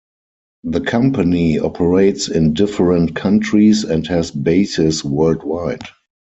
The 0.63 0.81
company 0.81 1.59
operates 1.59 2.27
in 2.27 2.55
different 2.55 3.15
countries 3.15 3.83
and 3.83 4.07
has 4.07 4.31
bases 4.31 5.05
worldwide. 5.05 5.83